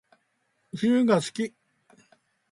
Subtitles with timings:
[0.75, 1.53] 冬が好き